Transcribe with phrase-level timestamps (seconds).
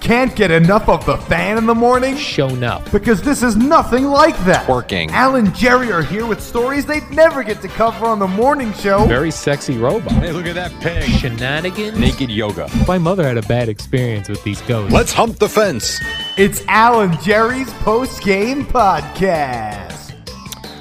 [0.00, 2.16] Can't get enough of the fan in the morning?
[2.16, 2.90] shown up.
[2.90, 4.66] Because this is nothing like that.
[4.66, 5.10] Working.
[5.10, 8.72] Al and Jerry are here with stories they'd never get to cover on the morning
[8.72, 9.04] show.
[9.04, 10.12] Very sexy robot.
[10.12, 11.04] Hey, look at that pig.
[11.04, 11.98] Shenanigans.
[11.98, 12.68] Naked yoga.
[12.88, 14.92] My mother had a bad experience with these ghosts.
[14.92, 16.00] Let's hump the fence.
[16.38, 20.14] It's Al and Jerry's post game podcast.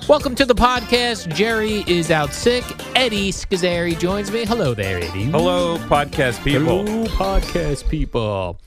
[0.07, 1.31] Welcome to the podcast.
[1.35, 2.63] Jerry is out sick.
[2.95, 4.45] Eddie Scozzare joins me.
[4.45, 5.25] Hello there, Eddie.
[5.25, 6.85] Hello, podcast people.
[6.85, 8.57] Hello, podcast people.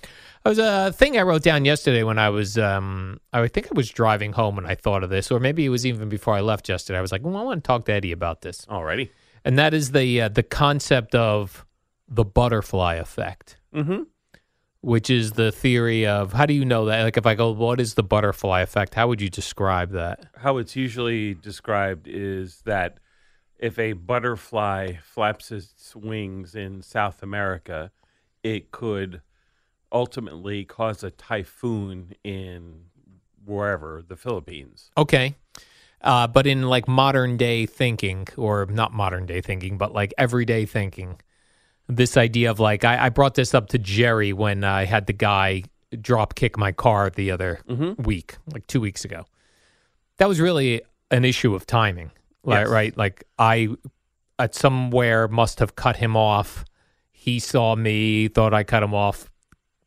[0.45, 3.75] I was a thing I wrote down yesterday when I was, um, I think I
[3.75, 6.41] was driving home and I thought of this, or maybe it was even before I
[6.41, 6.99] left yesterday.
[6.99, 9.11] I was like, well, I want to talk to Eddie about this, Alrighty.
[9.45, 11.65] and that is the uh, the concept of
[12.09, 13.57] the butterfly effect.
[13.75, 14.03] Mm-hmm.
[14.83, 17.05] which is the theory of how do you know that?
[17.05, 18.95] Like, if I go, what is the butterfly effect?
[18.95, 20.27] How would you describe that?
[20.37, 22.99] How it's usually described is that
[23.59, 27.93] if a butterfly flaps its wings in South America,
[28.43, 29.23] it could
[29.93, 32.85] ultimately cause a typhoon in
[33.45, 34.91] wherever the Philippines.
[34.97, 35.35] Okay.
[36.01, 40.65] Uh, but in like modern day thinking, or not modern day thinking, but like everyday
[40.67, 41.21] thinking,
[41.89, 45.13] this idea of like, I, I brought this up to Jerry when I had the
[45.13, 45.65] guy
[46.01, 47.61] drop kick my car the other
[47.99, 49.27] week, like two weeks ago.
[50.19, 52.11] That was really an issue of timing,
[52.45, 52.69] like, Yes.
[52.69, 52.97] right?
[52.97, 53.69] Like, I
[54.39, 56.65] at somewhere must have cut him off.
[57.13, 59.31] He saw me, thought I cut him off,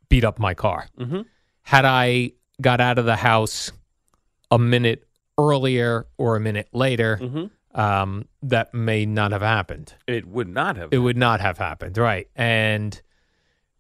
[0.10, 0.88] beat up my car.
[1.00, 1.22] Mm-hmm.
[1.64, 3.72] Had I got out of the house
[4.52, 5.08] a minute
[5.38, 7.80] earlier or a minute later, Mm-hmm.
[7.80, 9.94] um, that may not have happened.
[10.08, 10.90] It would not have.
[10.94, 12.28] It would not have happened, right?
[12.36, 13.00] And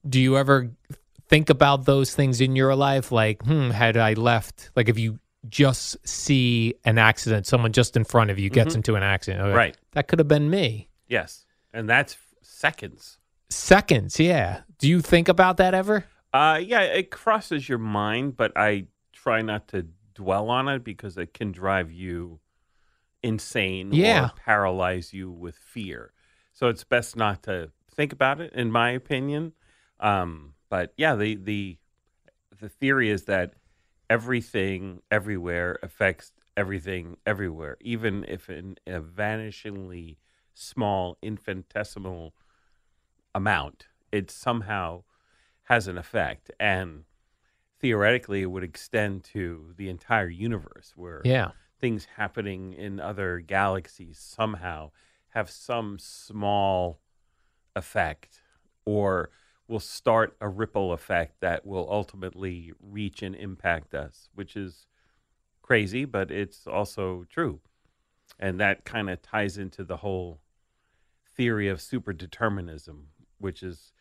[0.07, 0.69] do you ever
[1.29, 3.11] think about those things in your life?
[3.11, 8.03] Like, hmm, had I left, like if you just see an accident, someone just in
[8.03, 8.77] front of you gets Mhm.
[8.77, 9.77] into an accident, okay, Right.
[9.91, 10.89] That could have been me.
[11.07, 13.19] Yes, and that's seconds.
[13.49, 14.61] Seconds, yeah.
[14.79, 16.05] Do you think about that ever?
[16.35, 21.17] Uh, yeah, it crosses your mind, but I try not to dwell on it because
[21.17, 22.41] it can drive you
[23.23, 24.25] insane Yeah.
[24.25, 26.11] or paralyze you with fear.
[26.51, 29.53] So it's best not to think about it, in my opinion.
[30.01, 31.77] Um, but yeah, the the
[32.59, 33.53] the theory is that
[34.09, 40.17] everything everywhere affects everything everywhere, even if in a vanishingly
[40.53, 42.33] small, infinitesimal
[43.33, 45.03] amount, it somehow
[45.65, 46.51] has an effect.
[46.59, 47.05] And
[47.79, 51.51] theoretically, it would extend to the entire universe where Yeah.
[51.79, 54.91] things happening in other galaxies somehow
[55.29, 57.01] have some small
[57.75, 58.41] effect
[58.85, 59.29] or
[59.67, 64.87] will start a ripple effect that will ultimately reach and impact us, which is
[65.61, 67.59] crazy, but it's also true.
[68.39, 70.39] And that kind of ties into the whole
[71.25, 73.05] theory of superdeterminism,
[73.39, 73.91] which is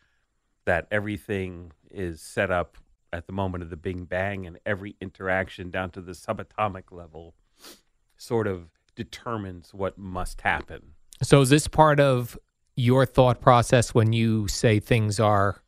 [0.65, 2.77] that everything is set up
[3.13, 7.33] at the moment of the Big Bang and every interaction down to the subatomic level
[8.17, 10.93] sort of determines what must happen.
[11.21, 12.37] So is this part of
[12.75, 15.61] your thought process when you say things are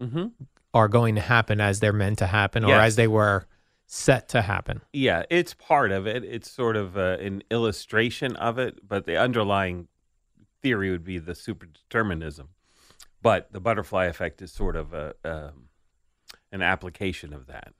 [0.00, 0.26] Mm-hmm.
[0.74, 3.46] are going to happen as they're meant to happen or as they were
[3.86, 4.80] set to happen?
[4.92, 6.24] Yeah, it's part of it.
[6.24, 9.86] It's sort of uh, an illustration of it, but the underlying
[10.62, 12.48] theory would be the superdeterminism.
[13.24, 15.70] But the butterfly effect is sort of a um,
[16.52, 17.72] an application of that.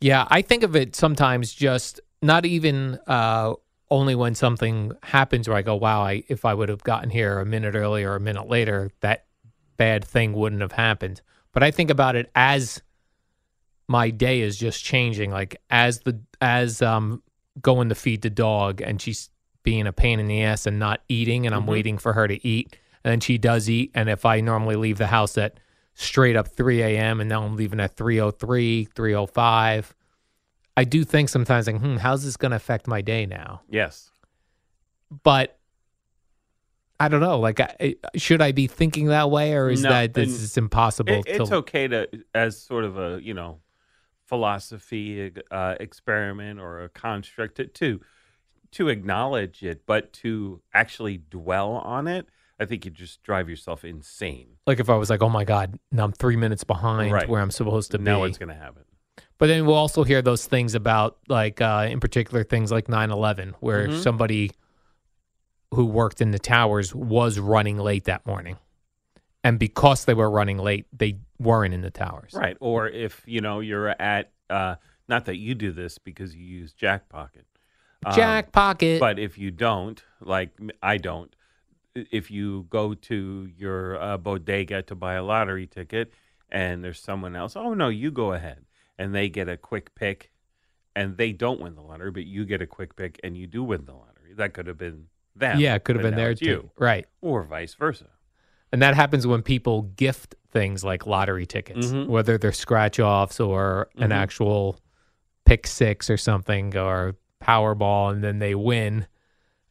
[0.00, 3.54] Yeah, I think of it sometimes just not even uh,
[3.90, 7.40] only when something happens where I go, wow, I, if I would have gotten here
[7.40, 9.26] a minute earlier or a minute later, that
[9.76, 11.20] bad thing wouldn't have happened.
[11.50, 12.80] But I think about it as
[13.88, 15.32] my day is just changing.
[15.32, 17.24] Like as the as um
[17.60, 19.30] going to feed the dog and she's
[19.64, 21.68] being a pain in the ass and not eating, and I'm Mhm.
[21.68, 22.76] waiting for her to eat.
[23.04, 23.90] And she does eat.
[23.94, 25.58] And if I normally leave the house at
[25.94, 27.20] straight up 3 a.m.
[27.20, 29.92] and now I'm leaving at 3:03, 3:05,
[30.76, 33.62] I do think sometimes like, hmm, how's this going to affect my day now?
[33.68, 34.10] Yes.
[35.22, 35.58] But
[36.98, 37.40] I don't know.
[37.40, 41.12] Like, I, should I be thinking that way, or is No, that this is impossible?
[41.12, 43.58] It, it's to, okay to, as sort of a you know,
[44.24, 48.00] philosophy uh, experiment or a construct to, to
[48.70, 52.26] to acknowledge it, but to actually dwell on it,
[52.62, 54.48] I think you just drive yourself insane.
[54.66, 57.28] like if I was like, oh my god, now I'm three minutes behind Right.
[57.28, 58.10] where I'm supposed to be.
[58.12, 58.84] what's going to happen.
[59.38, 63.10] But then we'll also hear those things about, like, uh, in particular, things like 9
[63.10, 64.02] 11, where Mhm.
[64.02, 64.52] somebody
[65.74, 68.56] who worked in the towers was running late that morning.
[69.42, 72.34] And because they were running late, they weren't in the towers.
[72.34, 72.56] Right.
[72.60, 74.76] Or if, you know, you're at, uh,
[75.08, 77.46] not that you do this because you use Jack Pocket.
[78.04, 78.98] um, Jack Pocket.
[79.00, 81.34] But if you don't, like m- I don't,
[81.94, 86.12] if you go to your uh, bodega to buy a lottery ticket
[86.50, 88.64] and there's someone else, oh, no, you go ahead.
[88.98, 90.30] And they get a quick pick
[90.94, 93.62] and they don't win the lottery, but you get a quick pick and you do
[93.62, 94.34] win the lottery.
[94.36, 95.58] That could have been them.
[95.58, 96.70] yeah, it could have been there too.
[96.78, 97.06] Right.
[97.20, 98.06] or vice versa.
[98.70, 102.06] And that happens when people gift things like lottery tickets, Mhm.
[102.08, 104.14] whether they're scratch offs or an Mhm.
[104.14, 104.78] actual
[105.44, 109.06] pick six or something or Powerball, and then they win.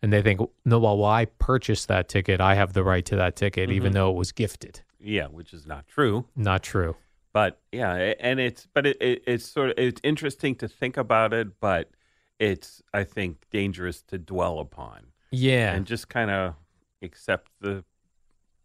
[0.02, 2.42] And they think, no, well, I purchased that ticket.
[2.42, 3.96] I have the right to that ticket, even Mhm.
[3.96, 4.82] though it was gifted.
[5.00, 6.26] Yeah, which is not true.
[6.36, 6.96] Not true.
[7.34, 11.32] but yeah and it's but it, it it's sort of it's interesting to think about
[11.32, 11.90] it but
[12.40, 15.74] it's i think dangerous to dwell upon Yeah.
[15.74, 16.56] and just kind of
[17.02, 17.86] accept the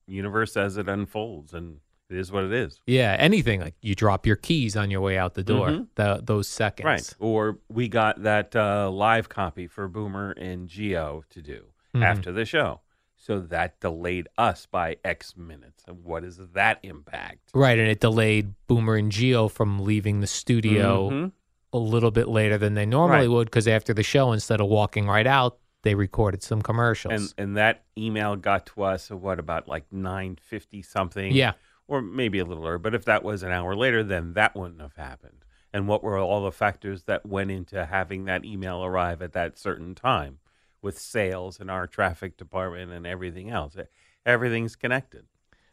[0.08, 1.78] universe as it unfolds and
[2.08, 3.17] it is what it is yeah.
[3.19, 5.87] Anything like you drop your keys on your way out the door, Mhm.
[5.97, 6.85] the, those seconds.
[6.87, 11.64] right or we got that uh, live copy for boomer and Gio to do
[11.94, 12.05] Mhm.
[12.05, 12.81] after the show
[13.17, 17.79] so that delayed us by x minutes and what is that impact Right.
[17.79, 21.32] And it delayed Boomer and Gio from leaving the studio Mhm.
[21.73, 23.31] a little bit later than they normally Right.
[23.31, 27.12] would because after the show, instead of walking right out, they recorded some commercials.
[27.14, 31.53] and and that email got to us at what about like 950 something yeah.
[31.88, 34.80] Or maybe a little earlier but if that was an hour later then that wouldn't
[34.80, 35.44] have happened.
[35.72, 39.58] And what were all the factors that went into having that email arrive at that
[39.58, 40.38] certain time
[40.80, 43.76] with sales and our traffic department and everything else?
[44.24, 45.26] Everything's connected.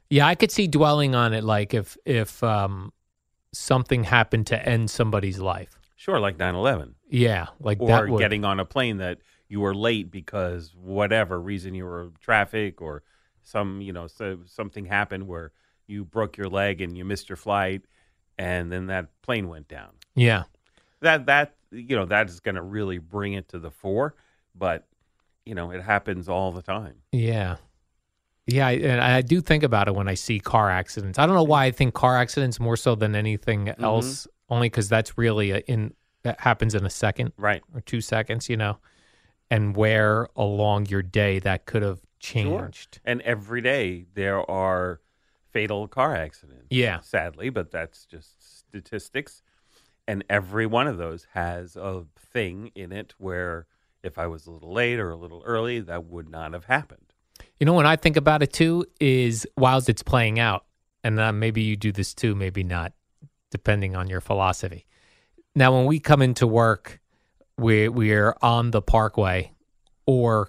[0.10, 2.92] Yeah, I could see dwelling on it like if if um
[3.54, 5.80] something happened to end somebody's life.
[5.96, 9.76] sure like 9-11 Yeah, like or that would, getting on a plane that you were
[9.76, 13.04] late because whatever reason you were traffic or
[13.42, 15.52] some you know so something happened where
[15.88, 17.82] you broke your leg and you missed your flight
[18.38, 20.44] and then that plane went down Yeah.
[21.02, 24.16] that that you know that is going to really bring it to the fore
[24.56, 24.88] but
[25.46, 27.58] you know it happens all the time Yeah.
[28.46, 31.18] Yeah, I, and I do think about it when I see car accidents.
[31.18, 33.84] I don't know why I think car accidents more so than anything Mm-hmm.
[33.86, 35.94] else, only because that's really a, in
[36.24, 38.80] that happens in a second right or two seconds, you know,
[39.50, 43.00] and where along your day that could have changed.
[43.06, 45.00] and every day there are
[45.54, 47.00] fatal car accidents Yeah.
[47.02, 49.42] sadly but that's just statistics
[50.08, 53.68] and every one of those has a thing in it where
[54.04, 57.14] if i was a little late or a little early that would not have happened
[57.60, 60.66] You know, when I think about it too, is whilst it's playing out,
[61.04, 62.94] and uh, maybe you do this too, maybe not,
[63.52, 64.86] depending on your philosophy.
[65.56, 67.00] Now, when we come into work,
[67.58, 69.52] we we're on the Parkway,
[70.06, 70.48] or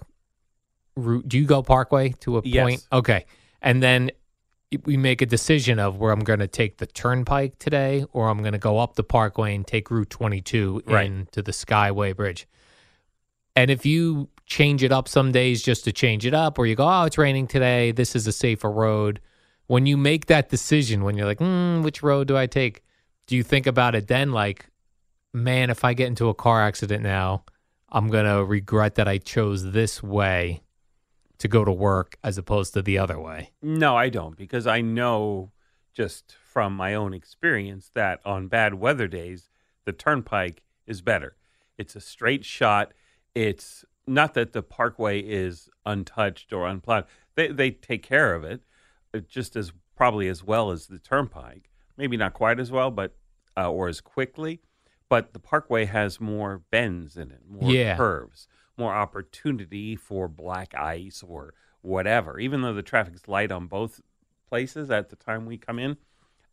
[0.95, 1.27] route.
[1.27, 2.61] Do you go Parkway to a Yes.
[2.63, 2.87] point?
[2.91, 3.25] Okay,
[3.61, 4.11] and then
[4.83, 8.39] we make a decision of where I'm going to take the Turnpike today, or I'm
[8.39, 11.05] going to go up the Parkway and take Route 22 Right.
[11.05, 12.47] into the Skyway Bridge.
[13.55, 16.75] And if you change it up some days just to change it up, or you
[16.75, 19.21] go, oh, it's raining today, this is a safer road.
[19.67, 22.83] When you make that decision, when you're like, mm, which road do I take?
[23.27, 24.67] Do you think about it then like,
[25.33, 27.45] man, if I get into a car accident now,
[27.89, 30.61] I'm going to regret that I chose this way
[31.39, 33.51] to go to work as opposed to the other way?
[33.61, 35.51] no i don't because i know
[35.93, 39.49] just from my own experience that on bad weather days
[39.85, 41.35] the turnpike is better.
[41.77, 42.91] It's a straight shot.
[43.33, 47.05] It's not that the parkway is untouched or unplowed.
[47.35, 48.61] They, they take care of it
[49.13, 51.69] uh, just as probably as well as the turnpike.
[51.97, 53.15] Maybe not quite as well but
[53.55, 54.61] uh, or as quickly
[55.07, 57.95] but the parkway has more bends in it more Yeah.
[57.95, 64.01] curves more opportunity for black ice or whatever even though the traffic's light on both
[64.49, 65.97] places at the time we come in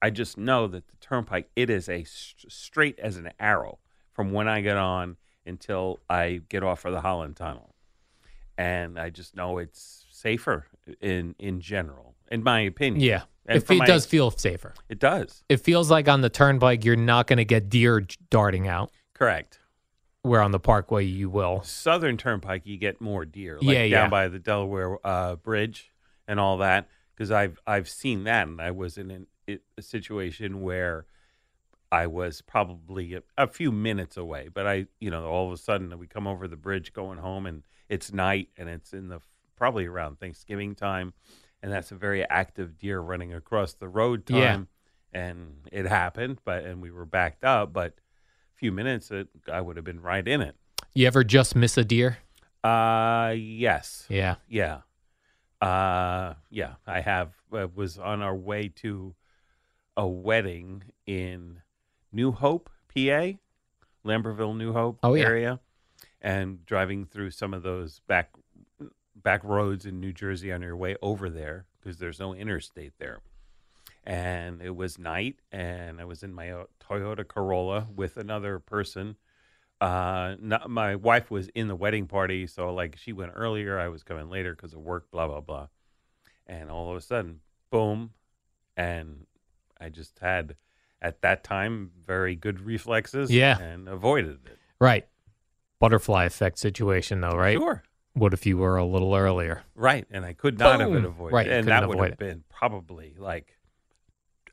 [0.03, 3.79] i just know that the turnpike it is a st- straight as an arrow
[4.13, 7.75] from when i get on until i get off for the holland tunnel
[8.59, 10.67] and i just know it's safer
[11.01, 13.03] in in general, in my opinion.
[13.03, 13.23] Yeah.
[13.47, 14.73] And it my- does feel safer.
[14.89, 15.43] It does.
[15.49, 19.59] It feels like on the turnpike you're not going to get deer darting out, Correct.
[20.23, 21.63] Where on the parkway you will.
[21.63, 24.09] Southern Turnpike, you get more deer, like Yeah, down yeah.
[24.09, 25.91] by the Delaware uh, Bridge
[26.29, 26.89] and all that.
[27.15, 31.05] Because I've I've seen that, and I was in an, it, a situation where
[31.91, 35.59] I was probably a, a few minutes away, but I, you know, all of a
[35.59, 39.21] sudden we come over the bridge going home, and it's night, and it's in the
[39.57, 41.13] probably around Thanksgiving time,
[41.63, 44.69] and that's a very active deer running across the road time,
[45.13, 45.21] Yeah.
[45.21, 47.95] and it happened, but and we were backed up, but
[48.63, 50.55] few minutes, it, I would have been right in it.
[50.95, 52.19] You ever just miss a deer?
[52.63, 54.07] Uh, yes.
[54.09, 54.37] Yeah.
[54.49, 54.83] Yeah.
[55.61, 56.75] Uh, yeah.
[56.87, 57.33] I have.
[57.53, 59.17] Uh, was on our way to
[59.97, 61.61] a wedding in
[62.13, 63.33] New Hope, PA,
[64.07, 65.25] Lambertville, New Hope Oh, yeah.
[65.25, 65.61] area,
[66.21, 68.31] and driving through some of those back
[69.17, 73.21] back roads in New Jersey on your way over there because there's no interstate there.
[74.05, 79.17] And it was night, and I was in my uh, Toyota Corolla with another person
[79.81, 83.89] uh not, my wife was in the wedding party so like she went earlier i
[83.89, 85.67] was coming later because of work blah blah blah
[86.47, 87.41] and all of a sudden
[87.71, 88.11] boom
[88.77, 89.27] and
[89.81, 90.55] i just had
[91.01, 93.59] at that time very good reflexes Yeah.
[93.59, 95.05] and avoided it Right.
[95.81, 97.59] Butterfly effect situation, though, right?
[97.59, 97.83] sure
[98.15, 99.65] What if you were a little earlier?
[99.75, 101.05] right and i could not have Boom.
[101.05, 102.19] it avoided Right, and that would have it.
[102.19, 103.57] been probably like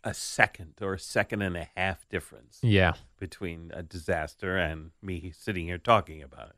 [0.04, 2.94] a second or a second and a half difference Yeah.
[3.20, 6.56] between a disaster and me sitting here talking about it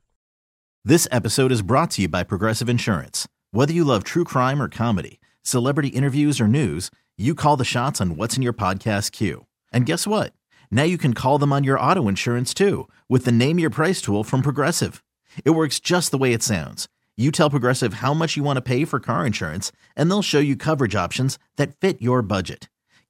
[0.83, 3.27] This episode is brought to you by Progressive Insurance.
[3.51, 8.01] Whether you love true crime or comedy, celebrity interviews or news, you call the shots
[8.01, 9.45] on what's in your podcast queue.
[9.71, 10.33] And guess what?
[10.71, 14.01] Now you can call them on your auto insurance too with the Name Your Price
[14.01, 15.03] tool from Progressive.
[15.45, 16.87] It works just the way it sounds.
[17.17, 20.39] You tell Progressive how much you want to pay for car insurance, and they'll show
[20.39, 22.69] you coverage options that fit your budget.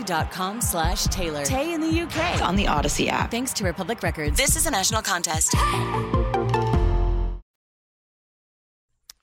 [0.00, 1.44] odyssey.com slash Taylor.
[1.44, 2.42] Tay in the UK.
[2.42, 3.30] on the Odyssey app.
[3.30, 4.36] Thanks to Republic Records.
[4.36, 5.54] This is a national contest.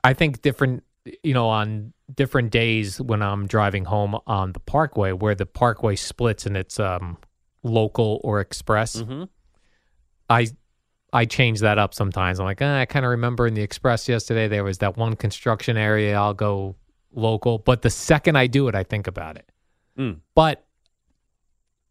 [0.03, 0.84] I think different,
[1.24, 5.96] you know, on different days when I'm driving home on the parkway, where the parkway
[5.96, 7.17] splits and it's um,
[7.63, 9.24] local or express, mm-hmm.
[10.29, 10.48] I
[11.12, 12.39] I change that up sometimes.
[12.39, 15.15] I'm like, "Ah, I kind of remember in the express yesterday there was that one
[15.15, 16.15] construction area.
[16.15, 16.75] I'll go
[17.13, 19.50] local, but the second I do it, I think about it.
[19.98, 20.19] Mm.
[20.36, 20.67] But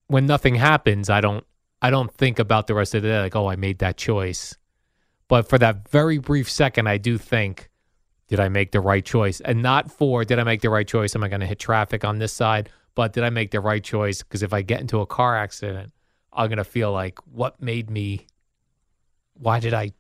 [0.09, 1.45] when nothing happens, I don't
[1.83, 3.21] I don't think about the rest of the day.
[3.21, 4.57] Like, oh, I made that choice.
[5.29, 7.69] But for that very brief second, I do think,
[8.29, 9.41] did I make the right choice?
[9.41, 11.15] And not for did I make the right choice?
[11.15, 12.71] Am I going to hit traffic on this side?
[12.95, 14.23] But did I make the right choice?
[14.23, 15.93] Because if I get into a car accident,
[16.33, 18.27] I'm going to feel like, what made me?
[19.35, 19.93] Why did I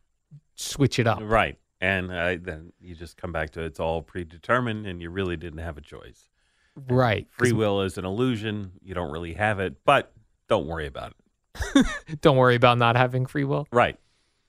[0.54, 1.20] switch it up?
[1.22, 1.58] Right.
[1.80, 5.58] And uh, then you just come back to it's all predetermined and you really didn't
[5.58, 6.30] have a choice.
[6.76, 7.26] Right.
[7.30, 8.72] Free will is an illusion.
[8.82, 10.12] You don't really have it, but
[10.48, 11.16] don't worry about it.
[12.20, 13.66] Don't worry about not having free will.
[13.72, 13.98] Right.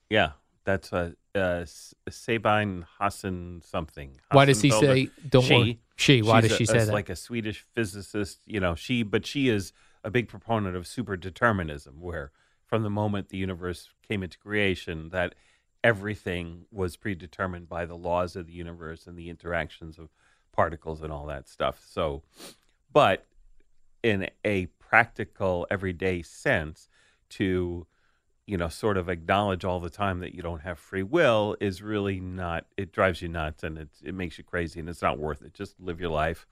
[0.09, 0.31] Yeah.
[0.65, 4.17] That's uh, uh, S- Sabine Hassan something.
[4.31, 5.79] Why does he say, don't she, worry?
[5.95, 6.21] She.
[6.21, 6.93] Why does she a- say a- that?
[6.93, 9.71] Like a Swedish physicist, you know, she, but she is
[10.03, 12.31] a big proponent of super determinism, where
[12.65, 15.35] from the moment the universe came into creation, that
[15.85, 20.09] everything was predetermined by the laws of the universe and the interactions of
[20.61, 21.79] particles and all that stuff.
[21.87, 22.23] So,
[22.91, 23.25] but
[24.03, 26.89] in a practical, everyday sense,
[27.29, 27.85] to
[28.49, 31.81] you know, sort of acknowledge all the time that you don't have free will is
[31.81, 32.65] really not.
[32.77, 35.53] It drives you nuts and it it makes you crazy and it's not worth it.
[35.53, 36.47] Just live your life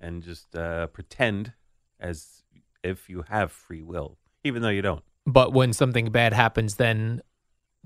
[0.00, 1.52] and just uh, pretend
[1.98, 2.44] as
[2.84, 5.02] if you have free will, even though you don't.
[5.26, 7.20] But when something bad happens, then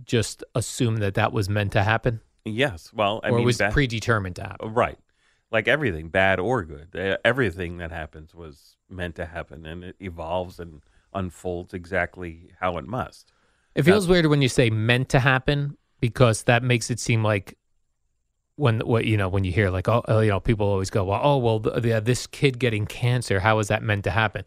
[0.05, 2.93] just assume that that was meant to happen, Yes.
[2.93, 4.75] Well, I or mean, it was that- predetermined to happen.
[4.75, 4.99] right.
[5.53, 10.59] Like everything, bad or good, everything that happens was meant to happen, and it evolves
[10.59, 10.81] and
[11.13, 13.33] unfolds exactly how it must.
[13.75, 17.57] It feels weird when you say meant to happen because that makes it seem like
[18.57, 21.05] when what you know when you hear like oh uh, you know people always go
[21.05, 24.45] well oh well the, the, this kid getting cancer how is that meant to happen?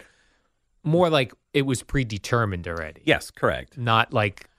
[0.83, 3.01] More like it was predetermined already.
[3.05, 3.77] Yes, correct.
[3.77, 4.49] Not like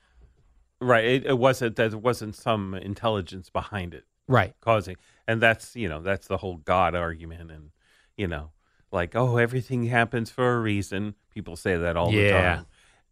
[0.80, 1.04] Right.
[1.04, 1.76] It, it wasn't.
[1.76, 4.04] There wasn't some intelligence behind it.
[4.28, 4.54] Right.
[4.60, 7.70] causing and that's you know that's the whole god argument and
[8.16, 8.50] you know
[8.92, 12.30] like oh everything happens for a reason people say that all the Yeah.
[12.56, 12.66] time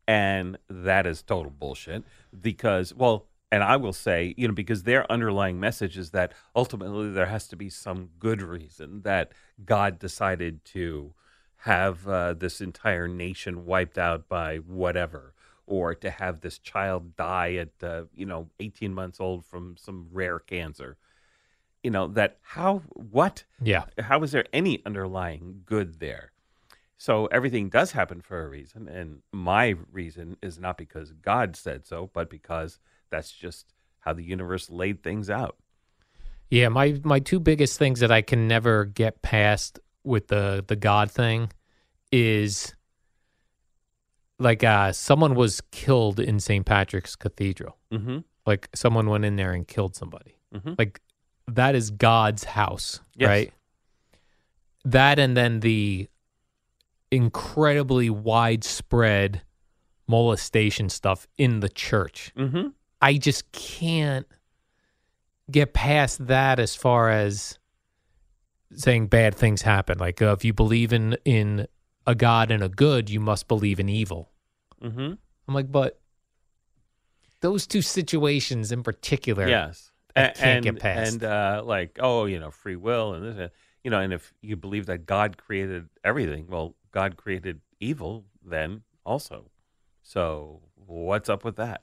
[0.06, 2.04] and that is total bullshit
[2.38, 7.10] because well and i will say you know because their underlying message is that ultimately
[7.10, 9.32] there has to be some good reason that
[9.64, 11.14] god decided to
[11.58, 15.32] have uh, this entire nation wiped out by whatever
[15.66, 20.08] or to have this child die at uh, you know 18 months old from some
[20.12, 20.98] rare cancer
[21.84, 23.84] you know that how what Yeah.
[23.98, 26.32] how is there any underlying good there
[26.96, 31.84] so everything does happen for a reason and my reason is not because god said
[31.86, 32.78] so but because
[33.10, 35.56] that's just how the universe laid things out
[36.50, 40.76] Yeah, my my two biggest things that I can never get past with the the
[40.76, 41.50] God thing
[42.12, 42.74] is
[44.38, 46.64] like uh someone was killed in St.
[46.66, 47.76] Patrick's Cathedral.
[47.92, 48.18] mm-hmm.
[48.46, 50.36] Like someone went in there and killed somebody.
[50.54, 50.78] Mhm.
[50.78, 51.00] Like
[51.48, 53.28] that is God's house, Yes.
[53.28, 53.52] right?
[54.84, 56.08] That and then the
[57.10, 59.42] incredibly widespread
[60.06, 62.32] molestation stuff in the church.
[62.36, 62.68] Mm-hmm.
[63.00, 64.26] I just can't
[65.50, 67.58] get past that as far as
[68.74, 69.98] saying bad things happen.
[69.98, 71.66] Like uh, if you believe in in
[72.06, 74.30] a god and a good, you must believe in evil.
[74.82, 75.12] Mm-hmm.
[75.48, 76.00] I'm like, but
[77.40, 81.12] those two situations in particular, yes I A- can't and, get past.
[81.14, 83.50] and uh, like oh you know free will and this
[83.82, 88.82] you know and if you believe that god created everything well god created evil then
[89.04, 89.50] also
[90.02, 91.82] so what's up with that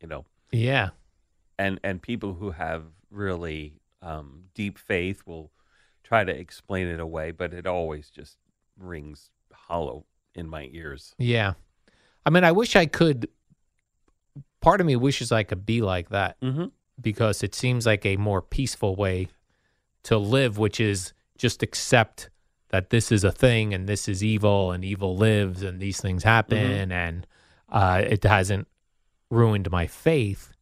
[0.00, 0.90] you know yeah,
[1.58, 5.50] and and people who have really um, deep faith will
[6.02, 8.36] try to explain it away, but it always just
[8.78, 11.14] rings hollow in my ears.
[11.18, 11.54] yeah.
[12.26, 13.28] I mean, I wish I could.
[14.60, 16.66] Part of me wishes I could be like that Mm-hmm.
[17.02, 19.28] Because it seems like a more peaceful way
[20.04, 22.30] to live, which is just accept
[22.70, 26.22] that this is a thing and this is evil and evil lives and these things
[26.22, 27.26] happen and
[27.68, 28.66] uh, it hasn't
[29.30, 30.52] ruined my faith.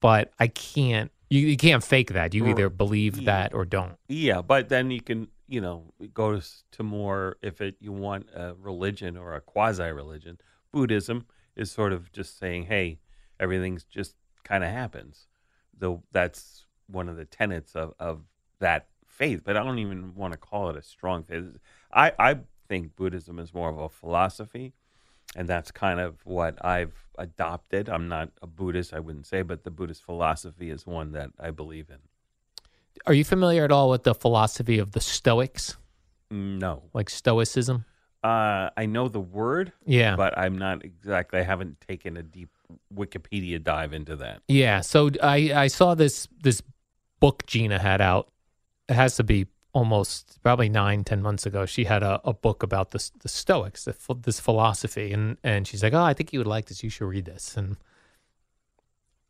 [0.00, 1.10] But I can't.
[1.28, 2.34] You, you can't fake that.
[2.34, 3.26] You either believe Yeah.
[3.26, 3.96] that or don't.
[4.08, 7.92] Yeah, but then you can you know go to, s- to more if it you
[7.92, 10.38] want a religion or a quasi religion.
[10.72, 12.98] Buddhism is sort of just saying, hey,
[13.38, 15.26] everything's just kind of happens.
[15.80, 18.20] Though that's one of the tenets of, of
[18.60, 21.44] that faith, but I don't even want to call it a strong faith.
[21.92, 22.36] I, I
[22.68, 24.72] think Buddhism is more of a philosophy,
[25.34, 27.88] and that's kind of what I've adopted.
[27.88, 31.50] I'm not a Buddhist, I wouldn't say, but the Buddhist philosophy is one that I
[31.50, 31.96] believe in.
[33.06, 35.76] Are you familiar at all with the philosophy of the Stoics,
[36.30, 36.82] No.
[36.92, 37.84] like Stoicism?
[38.22, 40.14] Uh, I know the word, Yeah.
[40.16, 41.40] but I'm not exactly.
[41.40, 42.50] I haven't taken a deep
[42.94, 44.42] Wikipedia dive into that.
[44.48, 46.62] Yeah, so I I saw this this
[47.20, 48.30] book Gina had out.
[48.88, 51.66] It has to be almost probably nine ten months ago.
[51.66, 55.82] She had a, a book about the the Stoics, the, this philosophy, and and she's
[55.82, 56.82] like, oh, I think you would like this.
[56.82, 57.56] You should read this.
[57.56, 57.76] And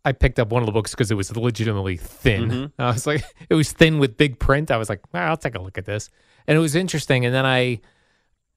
[0.05, 2.51] I picked up one of the books because it was legitimately thin.
[2.51, 2.73] Mhm.
[2.79, 4.71] I was like, it was thin with big print.
[4.71, 6.09] I was like, well, I'll take a look at this,
[6.47, 7.27] and it was interesting.
[7.27, 7.81] And then I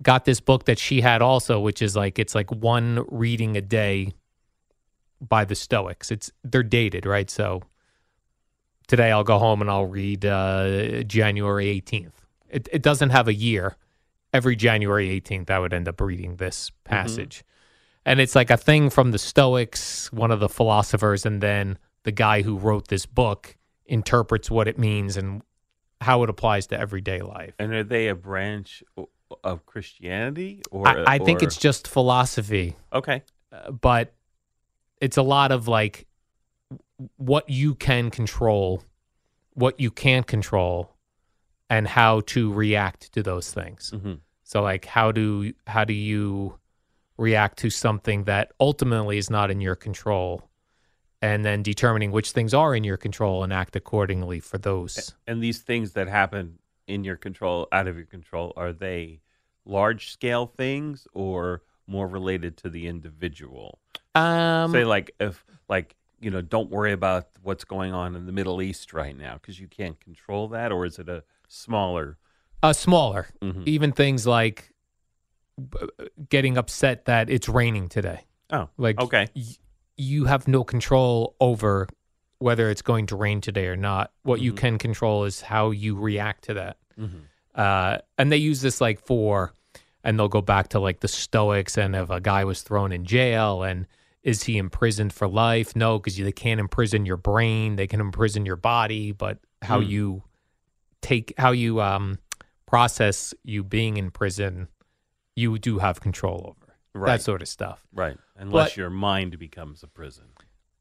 [0.01, 3.61] got this book that she had also, which is like it's like one reading a
[3.61, 4.13] day
[5.27, 6.11] by the Stoics.
[6.11, 7.29] It's they're dated, right?
[7.29, 7.61] So
[8.87, 12.13] today I'll go home and I'll read uh, January 18th.
[12.49, 13.75] It, it doesn't have a year.
[14.33, 17.43] Every January 18th, I would end up reading this passage.
[18.05, 22.11] And it's like a thing from the Stoics, one of the philosophers, and then the
[22.11, 23.55] guy who wrote this book
[23.85, 25.41] interprets what it means and
[26.01, 27.53] how it applies to everyday life.
[27.59, 28.83] And are they a branch
[29.43, 32.75] of Christianity, or I, I think or- it's just philosophy.
[32.91, 33.23] okay?
[33.51, 34.13] uh, but
[35.03, 36.07] it's a lot of like
[37.17, 38.81] what you can control,
[39.53, 40.95] what you can't control,
[41.69, 43.91] and how to react to those things.
[43.93, 44.21] Mhm.
[44.43, 46.57] So like how do how do you
[47.17, 50.49] react to something that ultimately is not in your control
[51.21, 55.15] and then determining which things are in your control and act accordingly for those.
[55.27, 59.21] And these things that happen in your control, out of your control, are they
[59.65, 63.79] large scale things or more related to the individual?
[64.15, 68.31] Um Say like if like you know, don't worry about what's going on in the
[68.31, 72.17] Middle East right now because you can't control that, or is it a smaller?
[72.61, 73.27] A smaller.
[73.41, 73.67] Mhm.
[73.67, 74.71] Even things like
[76.29, 78.25] getting upset that it's raining today.
[78.51, 79.43] Oh, Like, okay, y-
[79.97, 81.87] you have no control over
[82.39, 84.11] whether it's going to rain today or not.
[84.23, 84.57] What you Mhm.
[84.57, 86.77] can control is how you react to that.
[86.99, 87.21] Mhm.
[87.55, 89.53] Uh, and they use this like for,
[90.03, 93.05] and they'll go back to like the Stoics and if a guy was thrown in
[93.05, 93.87] jail and
[94.23, 95.75] is he imprisoned for life?
[95.75, 97.75] No, because they can't imprison your brain.
[97.75, 99.87] They can imprison your body, but how Hmm.
[99.89, 100.23] you
[101.01, 102.19] take, how you um,
[102.65, 104.69] process you being in prison,
[105.35, 106.73] you do have control over.
[106.95, 107.07] Right.
[107.17, 107.85] That sort of stuff.
[107.93, 108.17] right.
[108.35, 110.25] Unless But- your mind becomes a prison.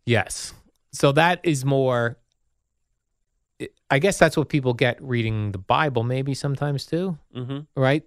[0.06, 0.52] Yes.
[0.92, 2.18] So that is more.
[3.90, 7.60] I guess that's what people get reading the Bible, maybe sometimes too, Mm-hmm.
[7.80, 8.04] right?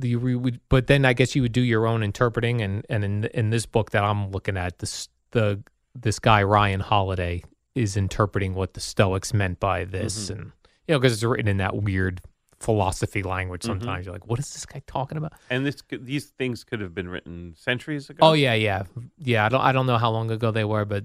[0.00, 3.04] The, you would, but then I guess you would do your own interpreting, and and
[3.04, 5.62] in in this book that I'm looking at, this the
[5.94, 7.42] this guy Ryan Holiday
[7.74, 10.52] is interpreting what the Stoics meant by this, and
[10.86, 12.20] you know because it's written in that weird
[12.60, 13.62] philosophy language.
[13.62, 15.32] Sometimes you're like, what is this guy talking about?
[15.50, 18.18] And this these things could have been written centuries ago.
[18.22, 18.84] Oh yeah, yeah,
[19.18, 19.46] yeah.
[19.46, 21.04] I don't I don't know how long ago they were, but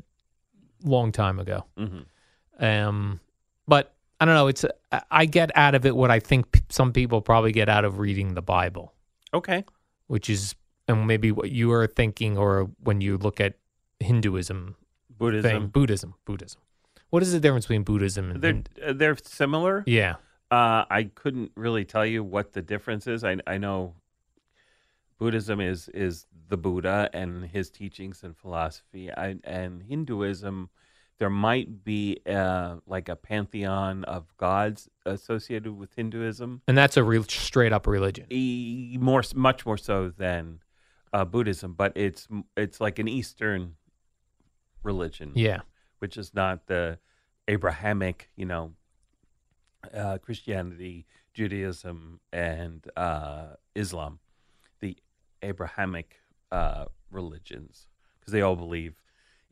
[0.84, 1.66] long time ago.
[1.78, 2.00] hmm
[2.60, 3.20] Um,
[3.68, 3.93] but
[4.24, 4.48] I don't know.
[4.48, 7.84] It's I- I get out of it what I think some people probably get out
[7.84, 8.94] of reading the Bible,
[9.34, 9.66] Okay.
[10.08, 10.56] which is
[10.88, 13.56] and maybe what you are thinking, or when you look at
[14.00, 14.76] Hinduism
[15.10, 15.52] Buddhism.
[15.52, 16.62] thing, Buddhism, Buddhism.
[17.10, 19.84] What is the difference between Buddhism and They're uh, they're similar.
[19.86, 20.16] yeah,
[20.52, 23.24] Uh, I couldn't really tell you what the difference is.
[23.26, 23.96] I I know
[25.20, 29.12] Buddhism is is the Buddha and his teachings and philosophy.
[29.12, 30.70] I, and Hinduism,
[31.20, 36.62] there might be uh, like a pantheon of gods associated with Hinduism.
[36.68, 38.26] and that's a real straight up religion.
[38.30, 40.60] E- more much more so than
[41.14, 43.76] uh, Buddhism, but it's it's like an Eastern
[44.82, 45.62] religion Yeah,
[46.00, 47.00] which is not the
[47.48, 48.74] Abrahamic, you know,
[49.94, 54.20] uh, Christianity, Judaism, and uh, Islam,
[54.80, 54.98] the
[55.42, 56.16] Abrahamic
[56.52, 57.88] uh, religions,
[58.20, 59.03] because they all believe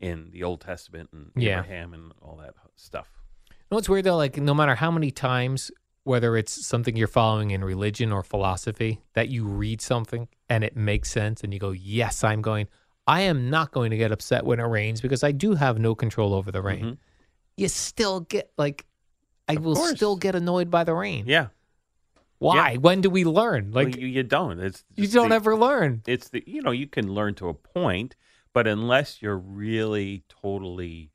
[0.01, 1.59] in the Old Testament and Yeah.
[1.59, 3.07] Abraham and all that stuff.
[3.49, 4.17] You know what's weird though?
[4.17, 5.71] Like no matter how many times,
[6.03, 10.75] whether it's something you're following in religion or philosophy, that you read something and it
[10.75, 12.67] makes sense and you go, Yes, I'm going
[13.07, 15.95] I am not going to get upset when it rains because I do have no
[15.95, 16.85] control over the rain.
[16.85, 16.97] Mhm.
[17.57, 18.85] You still get like
[19.47, 19.95] I Of will course.
[19.95, 21.25] still get annoyed by the rain.
[21.27, 21.47] Yeah,
[22.39, 22.77] Why?
[22.77, 23.71] When do we learn?
[23.71, 24.59] like Like you, you don't.
[24.59, 26.01] It's you don't the- ever learn.
[26.07, 28.15] it's the you know you can learn to a point
[28.53, 31.11] but unless you're really totally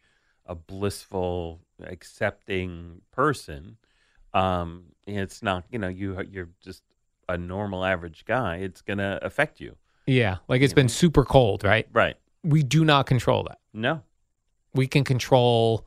[0.46, 3.77] a blissful accepting person
[4.35, 6.83] um it's not you know you you're just
[7.29, 10.37] a normal average guy it's going to affect you Yeah.
[10.46, 10.92] Like it's You been know?
[11.03, 11.88] super cold, right?
[11.92, 13.59] right We do not control that.
[13.72, 14.03] no
[14.72, 15.87] we can control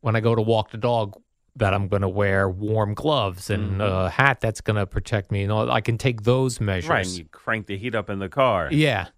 [0.00, 1.14] when I go to walk the dog
[1.56, 4.06] that I'm going to wear warm gloves and Mhm.
[4.06, 5.42] a hat that's going to protect me.
[5.44, 6.90] And all, I can take those measures.
[6.90, 9.08] right and you crank the heat up in the car yeah,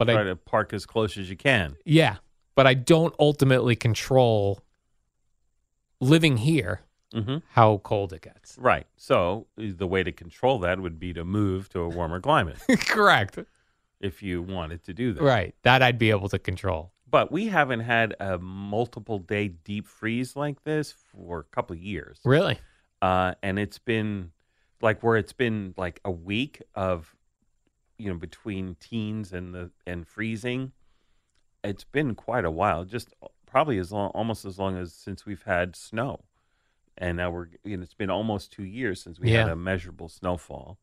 [0.00, 2.16] but try I to park as close as you can yeah,
[2.56, 4.60] but I don't ultimately control
[6.00, 6.80] living here
[7.12, 8.56] hmm how cold it gets.
[8.58, 12.58] right so the way to control that would be to move to a warmer climate
[12.86, 13.38] Correct.
[14.00, 15.54] if you wanted to do that Right.
[15.62, 16.92] That I'd be able to control.
[17.10, 21.82] But we haven't had a multiple day deep freeze like this for a couple of
[21.82, 22.20] years.
[22.24, 22.56] Really?
[23.02, 24.30] Uh, and it's been
[24.80, 27.12] like where it's been like a week of,
[28.00, 30.72] you know, between teens and the and freezing.
[31.62, 35.26] It's been quite a while, just uh, probably as long, almost as long as since
[35.26, 36.20] we've had snow.
[36.96, 40.08] And now we're, you know, it's been almost two years since we had a measurable
[40.08, 40.78] snowfall.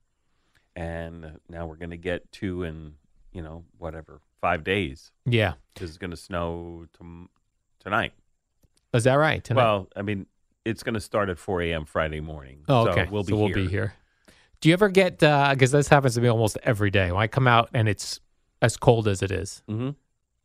[0.76, 2.94] And uh, now we're going to get two in,
[3.32, 5.54] you know, whatever, five days Yeah.
[5.74, 7.30] because it's going to snow tom
[7.80, 8.14] tonight.
[8.94, 9.44] Is that right?
[9.44, 9.64] Tonight?
[9.64, 10.28] Well, I mean,
[10.66, 11.86] it's going to start at 4 a.m.
[11.86, 12.64] Friday morning.
[12.68, 13.08] Oh, so okay.
[13.10, 13.56] we'll be so we'll here.
[13.56, 13.94] be here.
[14.62, 17.48] Do you ever get because this happens to me almost every day when I come
[17.48, 18.20] out and it's
[18.62, 19.62] as cold as it is.
[19.68, 19.92] hmm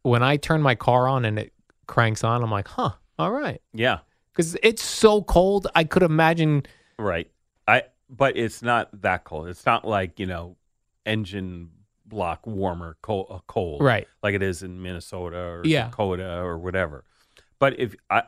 [0.02, 1.52] When I turn my car on and it
[1.86, 4.00] cranks on, I'm like, huh, all right, Yeah,
[4.32, 5.66] because it's so cold.
[5.74, 6.64] I could imagine.
[6.98, 7.30] right.
[7.66, 9.48] I but it's not that cold.
[9.48, 10.56] It's not like you know,
[11.06, 11.70] engine
[12.04, 14.06] block warmer cold, uh, cold Right.
[14.22, 15.86] like it is in Minnesota or Yeah.
[15.86, 17.04] Dakota or whatever.
[17.58, 18.24] But if I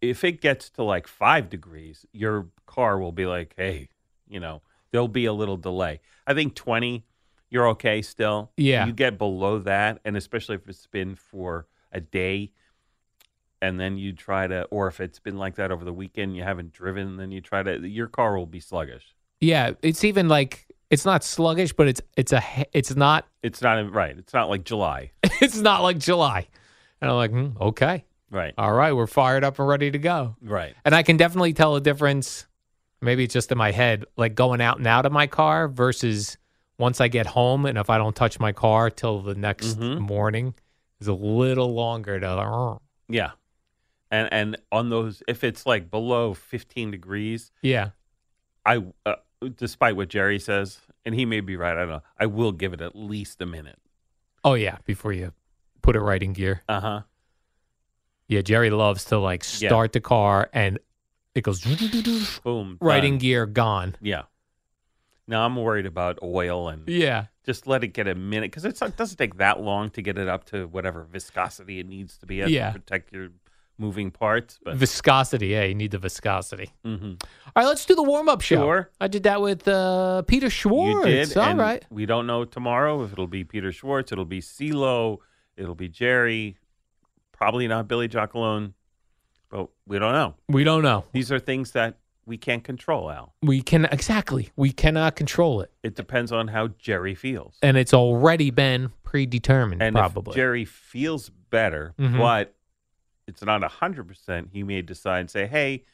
[0.00, 3.88] if it gets to like five degrees, your car will be like, hey,
[4.28, 4.62] you know,
[4.96, 6.00] there'll be a little delay.
[6.26, 7.04] I think twenty,
[7.50, 8.50] you're okay still.
[8.56, 8.86] Yeah.
[8.86, 12.52] You get below that, and especially if it's been for a day,
[13.62, 16.42] and then you try to, or if it's been like that over the weekend, you
[16.42, 19.14] haven't driven, then you try to, your car will be sluggish.
[19.40, 23.92] Yeah, it's even like it's not sluggish, but it's it's a it's not It's not
[23.92, 24.16] right.
[24.16, 25.12] It's not like July.
[25.22, 26.48] it's not like July,
[27.00, 28.54] and I'm like, hmm, okay, Right.
[28.58, 30.36] All right, we're fired up and ready to go.
[30.42, 30.74] Right.
[30.84, 32.46] And I can definitely tell a difference.
[33.06, 36.36] Maybe it's just in my head, like going out and out of my car versus
[36.78, 40.00] once I get home and if I don't touch my car till the next Mhm.
[40.00, 40.54] morning
[41.00, 42.78] is a little longer to.
[43.08, 43.30] Yeah.
[44.10, 47.90] And and on those, if it's like below 15 degrees, Yeah.
[48.64, 49.14] I, uh,
[49.54, 52.72] despite what Jerry says, and he may be right, I don't know, I will give
[52.72, 53.78] it at least a minute.
[54.44, 54.78] Oh yeah.
[54.84, 55.32] Before you
[55.82, 56.62] put it right in gear.
[56.68, 57.02] Uh huh.
[58.28, 58.42] Yeah.
[58.42, 59.68] Jerry loves to like Yeah.
[59.68, 60.78] start the car and
[61.36, 61.60] it goes
[62.42, 62.78] Boom.
[62.80, 63.18] right done.
[63.18, 63.94] gear, gone.
[64.00, 64.22] Yeah.
[65.28, 67.26] Now I'm worried about oil and Yeah.
[67.44, 70.28] just let it get a minute because it doesn't take that long to get it
[70.28, 72.68] up to whatever viscosity it needs to be at Yeah.
[72.72, 73.28] to protect your
[73.78, 74.58] moving parts.
[74.64, 75.48] But Viscosity.
[75.48, 75.64] Yeah.
[75.64, 76.70] You need the viscosity.
[76.84, 77.22] Mhm.
[77.22, 77.66] All right.
[77.66, 78.56] Let's do the warm up show.
[78.56, 78.90] Sure.
[79.00, 81.04] I did that with uh, Peter you Schwartz.
[81.06, 81.36] did.
[81.36, 81.84] All and right.
[81.90, 85.18] We don't know tomorrow if it'll be Peter Schwartz, it'll be CeeLo,
[85.56, 86.56] it'll be Jerry,
[87.32, 88.72] probably not Billy Jockalone,
[89.50, 90.34] but we don't know.
[90.48, 91.04] We don't know.
[91.12, 93.34] These are things that we can't control, Al.
[93.42, 94.50] We can exactly.
[94.56, 97.56] We cannot control it, It depends on how Jerry feels.
[97.62, 99.82] and it's already been predetermined.
[99.82, 100.32] And probably.
[100.32, 102.18] if Jerry feels better, Mhm.
[102.18, 102.54] but
[103.28, 105.84] it's not 100%, he may decide, say, hey,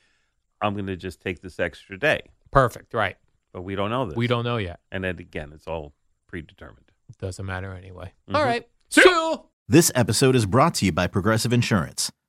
[0.62, 2.22] I'm going to just take this extra day.
[2.50, 2.94] Perfect.
[2.94, 3.16] Right.
[3.52, 4.16] But we don't know this.
[4.16, 4.80] We don't know yet.
[4.90, 5.92] And then again, it's all
[6.28, 6.90] predetermined.
[7.18, 8.12] Doesn't matter anyway.
[8.30, 8.36] Mhm.
[8.36, 8.66] All right.
[8.88, 12.10] So This episode is brought to you by Progressive Insurance.